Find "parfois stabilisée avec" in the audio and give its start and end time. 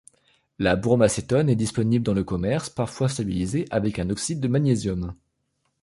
2.71-3.99